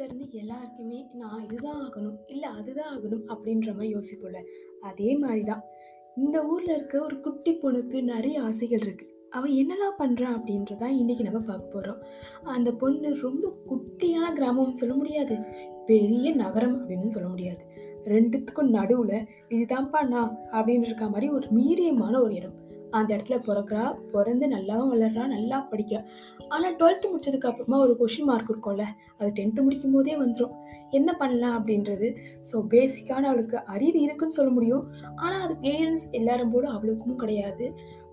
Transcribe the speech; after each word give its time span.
எப்பவுமே 0.00 1.00
நான் 1.14 1.42
இதுதான் 1.44 1.80
ஆகணும், 1.84 2.18
இல்லை 2.26 2.48
அதுதான் 2.48 2.92
ஆகணும் 2.94 3.24
அப்படின்ற 3.32 3.68
மாதிரி 3.74 3.94
யோசிப்போம்ல. 3.94 4.40
அதே 4.80 5.16
மாதிரி 5.16 5.42
தான். 5.44 5.62
இந்த 6.16 6.46
ஊரில் 6.46 6.74
இருக்க 6.76 7.02
ஒரு 7.02 7.20
குட்டி 7.20 7.52
பொண்ணுக்கு 7.52 8.02
நிறைய 8.02 8.42
ஆசைகள் 8.42 8.78
இருக்குது 8.78 9.10
அவள் 9.30 9.50
என்னெல்லாம் 9.50 9.98
பண்ணுறான் 9.98 10.34
அப்படின்றதான் 10.38 10.82
தான் 10.82 10.98
இன்னைக்கு 10.98 11.24
நம்ம 11.24 11.40
பார்க்க 11.40 11.74
போகிறோம் 11.74 12.00
அந்த 12.42 12.72
பொண்ணு 12.72 13.14
ரொம்ப 13.20 13.52
குட்டியான 13.70 14.32
கிராமம்னு 14.38 14.80
சொல்ல 14.82 14.94
முடியாது. 14.94 15.36
பெரிய 15.86 16.34
நகரம் 16.34 16.76
அப்படின்னு 16.80 17.06
சொல்ல 17.06 17.28
முடியாது. 17.28 17.62
ரெண்டுத்துக்கும் 18.04 18.74
நடுவில் 18.78 19.26
இதுதான்ப்பா 19.48 20.00
நான் 20.08 20.38
அப்படின்னு 20.52 20.88
இருக்க 20.90 21.08
மாதிரி 21.08 21.28
ஒரு 21.28 21.48
மீடியமான 21.58 22.14
ஒரு 22.20 22.34
இடம். 22.34 22.56
அந்த 22.98 23.08
இடத்துல 23.16 23.36
பிறக்கிறா 23.48 23.84
பிறந்து 24.14 24.46
நல்லாவும் 24.54 24.92
வளர்றா, 24.94 25.24
நல்லா 25.34 25.58
படிக்கிறா. 25.70 26.00
ஆனால் 26.54 26.76
டுவெல்த்து 26.80 27.10
முடிச்சதுக்கு 27.12 27.50
அப்புறமா 27.50 27.78
ஒரு 27.84 27.94
கொஸ்டின் 28.00 28.28
மார்க் 28.30 28.52
இருக்கும்ல. 28.52 28.86
அது 29.20 29.30
10த் 29.38 29.64
முடிக்கும்போதே 29.66 30.14
வந்துடும் 30.22 30.54
என்ன 30.98 31.10
பண்ணலாம் 31.20 31.56
அப்படின்றது. 31.58 32.08
ஸோ 32.48 32.56
பேசிக்கான 32.72 33.28
அவளுக்கு 33.30 33.58
அறிவு 33.74 33.98
இருக்குன்னு 34.06 34.36
சொல்ல 34.38 34.50
முடியும். 34.56 34.86
ஆனால் 35.24 35.42
அது 35.46 35.54
பேரண்ட்ஸ் 35.66 36.08
எல்லாரும் 36.18 36.54
போல 36.54 36.64
அவளுக்கும் 36.76 37.20
கிடையாது. 37.22 37.66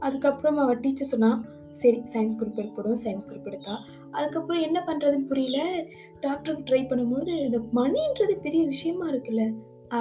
அதுக்கப்புறம் 0.07 0.59
அவள் 0.63 0.83
டீச்சர் 0.83 1.11
சொன்னால் 1.13 1.39
சரி 1.81 1.97
சயின்ஸ் 2.13 2.37
குரூப் 2.39 2.61
எடுப்படும் 2.61 3.01
சயின்ஸ் 3.03 3.27
குரூப் 3.29 3.49
எடுத்தா. 3.49 3.73
அதுக்கப்புறம் 4.17 4.63
என்ன 4.67 4.79
பண்ணுறதுன்னு 4.87 5.29
புரியல. 5.31 5.59
டாக்டருக்கு 6.23 6.67
ட்ரை 6.69 6.81
பண்ணும்போது, 6.91 7.33
இந்த 7.45 7.59
மணின்றது 7.79 8.35
பெரிய 8.45 8.61
விஷயமா 8.73 9.05
இருக்குல்ல, 9.11 9.43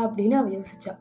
அப்படின்னு 0.01 0.37
அவள் 0.41 0.57
யோசிச்சா. 0.59 0.93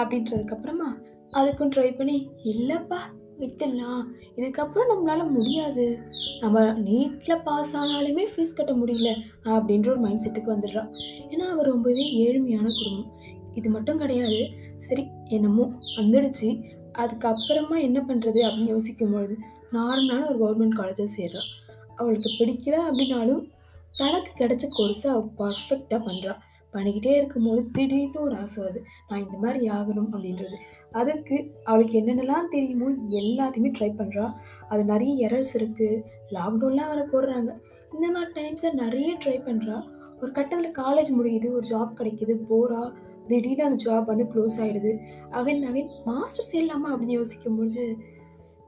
அப்படின்றதுக்கப்புறமா 0.00 0.88
அதுக்கும் 1.32 1.72
ட்ரை 1.76 1.96
பண்ணி, 1.96 2.30
இல்லைப்பா 2.44 2.96
விட்டுடலாம். 3.38 4.02
இதுக்கப்புறம் 4.36 4.94
நம்மளால 4.94 5.30
முடியாது. 5.30 5.98
நம்ம 6.40 6.72
நீட்டில் 6.72 7.40
பாஸ் 7.40 7.76
ஆனாலுமே 7.76 8.26
ஃபீஸ் 8.36 8.54
கட்ட 8.54 8.72
முடியல 8.72 9.16
அப்படின்ற 9.44 9.88
ஒரு 9.88 10.00
மைண்ட் 10.00 10.20
செட்டுக்கு 10.24 10.50
வந்துடுறான் 10.50 10.88
ஏன்னா 11.28 11.48
அவர் 11.52 11.66
ரொம்பவே 11.66 12.18
ஏழ்மையான 12.18 12.70
குடும்பம். 12.78 13.12
இது 13.54 13.70
மட்டும் 13.70 13.98
கிடையாது. 13.98 14.48
சரி 14.78 15.06
என்னமோ 15.24 15.72
வந்துடுச்சு. 15.96 16.78
அதுக்கப்புறமா 16.98 17.80
என்ன 17.80 18.04
பண்ணுறது 18.08 18.38
அப்படின்னு 18.40 18.76
யோசிக்கும்பொழுது, 18.76 19.34
நார்மலான 19.72 20.38
ஒரு 20.38 20.38
கவர்மெண்ட் 20.42 20.78
காலேஜ்ல 20.78 21.06
சேர்றான் 21.16 21.78
அவளுக்கு 21.96 22.30
பிடிக்கல 22.38 22.74
அப்படின்னாலும், 22.90 23.50
தனக்கு 23.96 24.44
கிடைச்ச 24.44 24.60
கோர்ஸை 24.78 25.06
அவள் 25.06 25.54
பர்ஃபெக்டாக 25.54 26.02
பண்றா. 26.08 26.36
பண்ணிக்கிட்டே 26.74 27.12
இருக்கும்போது 27.18 27.62
திடீர்னு 27.76 28.20
ஒரு 28.26 28.36
ஆசை 28.42 28.58
வருது. 28.64 28.80
நான் 29.08 29.24
இந்த 29.26 29.38
மாதிரி 29.44 29.60
ஆகணும் 29.78 30.10
அப்படின்றது. 30.14 30.58
அதுக்கு 31.00 31.36
அவளுக்கு 31.64 31.96
என்னென்னலாம் 32.00 32.52
தெரியுமோ 32.54 32.88
எல்லாத்தையுமே 33.20 33.72
ட்ரை 33.78 33.90
பண்ணுறாள் 34.00 34.34
அது 34.72 34.84
நிறைய 34.92 35.12
எரர்ஸ் 35.28 35.54
இருக்குது 35.58 36.02
லாக்டவுன்லாம் 36.36 36.92
வர 36.92 37.02
போடுறாங்க. 37.12 37.50
இந்த 37.94 38.06
மாதிரி 38.14 38.30
டைம்ஸை 38.38 38.70
நிறைய 38.82 39.12
ட்ரை 39.22 39.38
பண்ணுறா 39.46 39.78
ஒரு 40.22 40.30
கட்டத்தில் 40.36 40.78
காலேஜ் 40.80 41.10
முடியுது. 41.18 41.48
ஒரு 41.56 41.64
ஜாப் 41.72 41.96
கிடைக்கிது 41.98 42.34
போகிறா 42.50 42.80
திடீர்னு 43.28 43.66
அந்த 43.68 43.78
ஜாப் 43.84 44.10
வந்து 44.12 44.26
க்ளோஸ் 44.32 44.58
ஆகிடுது 44.62 44.92
அகைன் 45.38 45.62
அகைன் 45.70 45.90
மாஸ்டர்ஸ் 46.08 46.54
இல்லாமல் 46.60 46.92
அப்படின்னு 46.92 47.18
யோசிக்கும்பொழுது, 47.18 47.84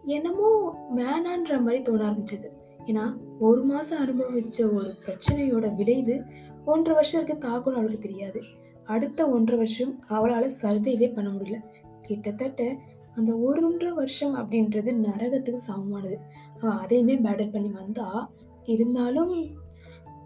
என்னமோ 0.04 0.48
வேணான்ற 0.98 1.56
மாதிரி 1.64 1.80
தோண 1.82 2.02
ஆரம்பிச்சது. 2.08 2.48
ஏன்னா, 2.88 3.04
ஒரு 3.40 3.62
மாசம் 3.64 4.00
அனுபவிச்ச 4.04 4.58
ஒரு 4.78 4.90
பிரச்சனையோட 5.04 5.66
விளைவு 5.76 6.16
1 6.66 6.82
1/2 6.84 6.96
வருஷம் 6.98 7.18
வரைக்கும் 7.18 7.44
தாக்கும்னு 7.46 7.78
அவளுக்கு 7.78 8.06
தெரியாது. 8.06 8.40
அடுத்த 8.88 9.26
1 9.26 9.42
1/2 9.42 9.56
வருஷம் 9.56 9.92
அவளால 10.10 10.44
சர்வைவே 10.60 11.08
பண்ண 11.14 11.28
முடியல. 11.30 11.58
கிட்டத்தட்ட 12.02 12.62
அந்த 13.16 13.30
1 13.46 13.62
1/2 13.66 13.90
வருஷம் 13.94 14.34
அப்படின்றது 14.36 14.90
நரகத்துக்கு 15.06 15.60
சமமானது. 15.66 16.16
அவள் 16.54 16.80
அதையுமே 16.82 17.16
பேடல் 17.18 17.54
பண்ணி 17.54 17.70
வந்தா. 17.72 18.06
இருந்தாலும் 18.68 19.34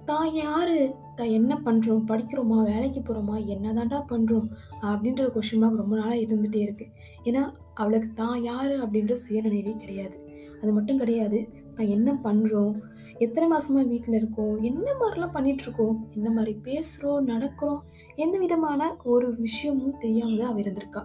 தான் 0.09 0.31
யாரு? 0.35 0.79
தான் 1.17 1.31
என்ன 1.31 1.53
பண்றோம்? 1.65 2.03
படிக்கிறோமா? 2.11 2.59
வேலைக்கு 2.63 3.01
போறோமா? 3.01 3.37
என்னதான்டா 3.55 3.99
பண்றோம்? 4.11 4.49
அப்படின்ற 4.91 5.23
ஒரு 5.31 5.59
மார்க் 5.59 5.81
ரொம்ப 5.83 5.95
நாளா 5.97 6.17
இருந்துட்டே 6.17 6.61
இருக்கு. 6.61 6.87
ஏன்னா, 7.25 7.43
அவளுக்கு 7.75 8.11
தான் 8.15 8.39
யாரு 8.43 8.75
அப்படின்ற 8.85 9.15
சுயநினைவே 9.25 9.75
கிடையாது. 9.83 10.17
அது 10.63 10.71
மட்டும் 10.73 11.01
கிடையாது. 11.03 11.39
நான் 11.77 11.87
என்ன 11.87 12.19
பண்ணுறோம் 12.25 12.75
எத்தனை 13.19 13.57
மாதமாக 13.57 13.87
வீட்டில் 13.87 14.15
இருக்கோம்? 14.15 14.61
என்ன 14.61 14.93
மாதிரிலாம் 14.93 15.35
பண்ணிகிட்ருக்கோம் 15.35 15.97
என்ன 16.15 16.31
மாதிரி 16.31 16.59
பேசுகிறோம் 16.65 17.27
நடக்கிறோம்? 17.27 17.79
எந்த 18.15 18.39
விதமான 18.39 18.97
ஒரு 19.05 19.37
விஷயமும் 19.37 19.99
தெரியாமல் 19.99 20.39
தான் 20.39 20.49
அவள் 20.49 20.63
இருந்திருக்கா. 20.63 21.03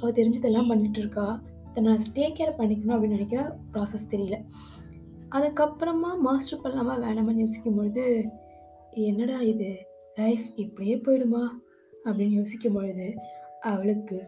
அவள் 0.00 0.12
தெரிஞ்சதெல்லாம் 0.12 0.68
பண்ணிட்டு 0.68 0.98
இருக்கா. 0.98 1.42
தன்னை 1.72 1.92
ஸ்டே 1.92 2.24
கேர் 2.38 2.58
பண்ணிக்கணும் 2.58 2.94
அப்படின்னு 2.94 3.16
நினைக்கிற 3.16 3.56
ப்ராசஸ் 3.72 4.10
தெரியல. 4.10 4.36
அதுக்கப்புறமா 5.30 6.10
மாஸ்டர் 6.18 6.62
பண்ணலாமா? 6.62 6.94
வேணாமான்னு 7.04 7.44
யோசிக்கும்பொழுது, 7.44 8.28
என்னடா 8.90 9.40
இது? 9.40 9.86
லைஃப் 10.14 10.46
இப்படியே 10.56 10.96
போயிடுமா? 10.96 11.44
அப்படின்னு 12.04 12.42
யோசிக்கும்பொழுது, 12.42 13.14
அவளுக்கு 13.60 14.18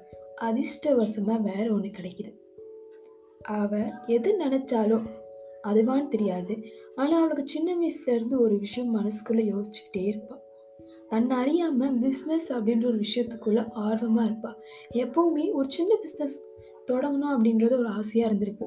அதிர்ஷ்டவசமாக 0.41 1.43
வேறு 1.43 1.75
ஒன்று 1.75 1.89
கிடைக்குது. 1.89 2.33
அவள் 3.43 3.93
எது 4.07 4.31
நினச்சாலும் 4.45 5.07
அதுவான்னு 5.63 6.09
தெரியாது. 6.09 6.55
ஆனால் 6.97 7.19
அவளுக்கு 7.19 7.45
சின்ன 7.47 7.75
வயசுலேருந்து 7.75 8.39
ஒரு 8.39 8.59
விஷயம் 8.59 8.95
மனசுக்குள்ளே 8.97 9.45
யோசிச்சுக்கிட்டே 9.53 10.05
இருப்பாள் 10.07 10.41
தன்னை 11.11 11.37
அறியாமல் 11.37 11.97
பிஸ்னஸ் 12.05 12.49
அப்படின்ற 12.57 12.87
ஒரு 12.87 12.99
விஷயத்துக்குள்ளே 12.99 13.63
ஆர்வமாக 13.87 14.29
இருப்பாள் 14.29 14.59
எப்போவுமே 15.03 15.45
ஒரு 15.53 15.69
சின்ன 15.71 15.95
பிஸ்னஸ் 16.05 16.37
தொடங்கணும் 16.91 17.33
அப்படின்றது 17.35 17.75
ஒரு 17.79 17.89
ஆசையாக 17.89 18.29
இருந்திருக்கு. 18.31 18.67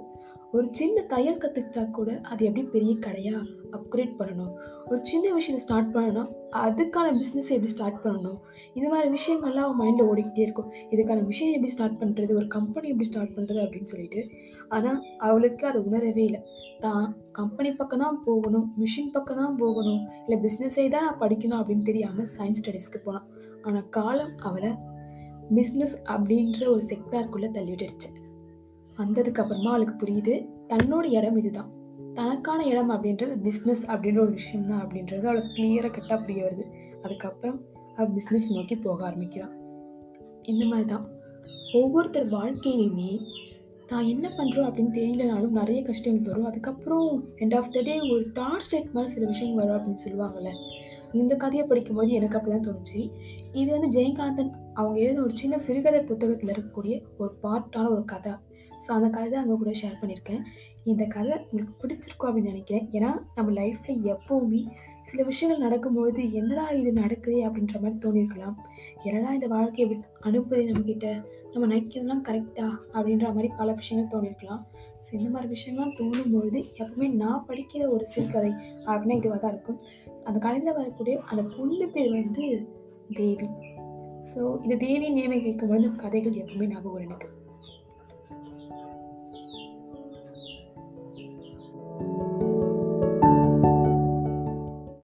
ஒரு 0.52 0.68
சின்ன 0.72 1.02
தையல் 1.02 1.40
கற்றுக்கிட்டா 1.44 1.92
கூட, 1.92 2.10
அது 2.22 2.42
எப்படி 2.46 2.64
பெரிய 2.68 2.92
கடையாக 3.00 3.42
அப்கிரேட் 3.78 4.14
பண்ணணும். 4.20 4.54
ஒரு 4.88 5.00
சின்ன 5.02 5.34
விஷயத்தை 5.34 5.62
ஸ்டார்ட் 5.64 5.90
பண்ணணும்னா, 5.96 6.24
அதுக்கான 6.54 7.08
பிஸ்னஸ் 7.22 7.50
எப்படி 7.56 7.72
ஸ்டார்ட் 7.72 8.00
பண்ணணும். 8.04 8.38
இந்த 8.74 8.88
மாதிரி 8.90 9.10
விஷயங்கள்லாம் 9.10 9.68
அவன் 9.68 9.80
மைண்டில் 9.82 10.10
ஓடிக்கிட்டே 10.12 10.38
இருக்கும். 10.38 10.70
இதுக்கான 10.90 11.26
விஷயம் 11.26 11.54
எப்படி 11.54 11.72
ஸ்டார்ட் 11.72 12.00
பண்ணுறது 12.02 12.32
ஒரு 12.36 12.48
கம்பெனி 12.48 12.88
எப்படி 12.88 13.10
ஸ்டார்ட் 13.10 13.36
பண்ணுறது 13.38 13.62
அப்படின்னு 13.66 13.92
சொல்லிட்டு. 13.94 14.24
ஆனால் 14.70 15.02
அவளுக்கு 15.18 15.68
அதை 15.68 15.82
உணரவே 15.82 16.24
இல்லை 16.24 16.42
தான் 16.80 17.06
கம்பெனி 17.32 17.70
பக்கம் 17.72 18.04
தான் 18.04 18.20
போகணும். 18.26 18.68
மிஷின் 18.82 19.14
பக்கம் 19.16 19.40
தான் 19.42 19.58
போகணும். 19.62 20.02
இல்லை 20.26 20.38
பிஸ்னஸே 20.46 20.86
தான் 20.96 21.06
நான் 21.08 21.22
படிக்கணும் 21.24 21.60
அப்படின்னு 21.62 21.88
தெரியாமல் 21.90 22.30
சயின்ஸ் 22.36 22.62
ஸ்டடீஸ்க்கு 22.62 23.00
போனான் 23.06 23.28
ஆனால் 23.66 23.88
காலம் 23.98 24.34
அவளை 24.50 24.72
பிஸ்னஸ் 25.58 25.96
அப்படின்ற 26.14 26.62
ஒரு 26.74 26.84
செக்டாருக்குள்ளே 26.92 27.50
தள்ளிவிட்டுருச்சு 27.58 28.10
வந்ததுக்கப்புறமா 29.00 29.72
அவளுக்கு 29.74 29.96
புரியுது. 30.04 30.36
தன்னோட 30.72 31.06
இடம் 31.20 31.38
இதுதான். 31.42 31.72
தனக்கான 32.20 32.60
இடம் 32.72 32.92
அப்படின்றது 32.96 33.34
பிஸ்னஸ் 33.46 33.86
அப்படின்ற 33.92 34.20
ஒரு 34.26 34.34
விஷயம் 34.40 34.68
தான் 34.70 34.82
அப்படின்றது 34.84 35.26
அவளுக்கு 35.30 35.52
கிளியராக 35.58 35.94
கட்டாக 35.96 36.20
புரிய 36.22 36.44
வருது. 36.46 36.66
அதுக்கப்புறம் 37.04 37.60
அவள் 37.98 38.14
பிஸ்னஸ் 38.18 38.48
நோக்கி 38.58 38.76
போக 38.76 39.06
ஆரம்பிக்கிறான் 39.06 39.56
இந்த 40.44 40.64
மாதிரி 40.66 40.88
தான். 40.94 41.06
ஒவ்வொருத்தர் 41.80 42.28
வாழ்க்கையிலையுமே 42.30 43.12
தான் 43.88 44.06
என்ன 44.06 44.28
பண்ணுறோம் 44.38 44.68
அப்படின்னு 44.68 44.94
தெரியலனாலும் 45.00 45.58
நிறைய 45.60 45.80
கஷ்டங்கள் 45.84 46.32
வரும். 46.32 46.46
அதுக்கப்புறம் 46.46 47.10
எண்ட் 47.36 47.56
ஆஃப் 47.56 47.72
த 47.74 47.82
டே 47.82 47.96
ஒரு 48.00 48.24
டார்ச் 48.34 48.70
லைட் 48.74 48.94
மாதிரி 48.94 49.14
சில 49.14 49.26
விஷயங்கள் 49.26 49.66
வரும் 49.66 49.78
அப்படின்னு 49.78 50.06
சொல்லுவாங்கல்ல. 50.06 50.52
இந்த 51.14 51.36
கதையை 51.36 51.68
படிக்கும்போது 51.68 52.12
எனக்கு 52.12 52.38
அப்படி 52.38 52.56
தான் 52.56 52.68
தோணுச்சு. 52.68 53.12
இது 53.52 53.72
வந்து 53.72 53.90
ஜெயகாந்தன் 53.98 54.52
அவங்க 54.74 55.00
எழுதின 55.00 55.22
ஒரு 55.22 55.36
சின்ன 55.36 55.58
சிறுகதை 55.58 56.02
புத்தகத்தில் 56.02 56.54
இருக்கக்கூடிய 56.54 56.96
ஒரு 57.18 57.32
பார்ட்டான 57.44 57.90
ஒரு 57.90 58.06
கதை. 58.06 58.34
ஸோ 58.78 58.92
அந்த 58.92 59.10
கதை 59.10 59.30
தான் 59.30 59.48
கூட 59.48 59.70
ஷேர் 59.70 60.00
பண்ணியிருக்கேன். 60.02 60.42
இந்த 60.84 61.06
கதை 61.06 61.32
உங்களுக்கு 61.32 61.74
பிடிச்சிருக்கும் 61.82 62.30
அப்படின்னு 62.30 62.52
நினைக்கிறேன். 62.54 62.88
ஏன்னா, 62.92 63.22
நம்ம 63.36 63.52
லைஃப்பில் 63.52 64.04
எப்போவுமே 64.04 64.68
சில 65.02 65.24
விஷயங்கள் 65.24 65.64
நடக்கும்பொழுது, 65.70 66.34
என்னடா 66.34 66.70
இது 66.70 66.94
நடக்குது 66.94 67.48
அப்படின்ற 67.48 67.80
மாதிரி 67.80 67.98
தோணியிருக்கலாம். 68.06 68.56
என்னடா 69.04 69.34
இந்த 69.34 69.48
வாழ்க்கை 69.48 69.86
இப்படி 69.86 70.66
நம்மக்கிட்ட 70.66 71.24
நம்ம 71.54 71.76
நினைக்கிறதுலாம் 71.76 72.24
கரெக்டாக 72.30 72.74
அப்படின்ற 72.94 73.34
மாதிரி 73.34 73.50
பல 73.58 73.74
விஷயங்கள் 73.74 74.12
தோணியிருக்கலாம். 74.14 74.66
ஸோ 75.00 75.14
இந்த 75.14 75.30
மாதிரி 75.30 75.54
விஷயங்கள்லாம் 75.54 75.96
தோணும்பொழுது, 76.00 76.64
எப்பவுமே 76.78 77.10
நான் 77.14 77.46
படிக்கிற 77.48 77.90
ஒரு 77.90 78.06
சிறுகதை 78.06 78.52
அப்படின்னா 78.86 79.18
இதுவாக 79.22 79.40
தான் 79.40 79.52
இருக்கும். 79.52 79.80
அந்த 80.24 80.50
கதையில 80.50 80.74
வரக்கூடிய 80.74 81.22
அந்த 81.26 81.44
பொண்ணு 81.58 81.88
பேர் 81.88 82.12
வந்து 82.12 82.68
தேவி. 83.14 83.48
ஸோ 84.34 84.64
இந்த 84.64 84.76
தேவி 84.76 85.10
நேமை 85.10 85.42
கேட்கும்பொழுது 85.42 85.96
கதைகள் 85.96 86.34
எப்பவுமே 86.34 86.68
ஞாபகம் 86.68 87.02
எனக்கு. 87.02 87.28